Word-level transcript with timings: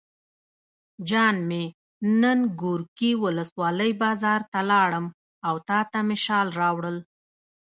جان 1.09 1.35
مې 1.49 1.63
نن 2.21 2.39
ګورکي 2.61 3.11
ولسوالۍ 3.23 3.91
بازار 4.03 4.41
ته 4.51 4.59
لاړم 4.71 5.05
او 5.47 5.55
تاته 5.67 5.99
مې 6.07 6.17
شال 6.25 6.47
راوړل. 6.59 6.97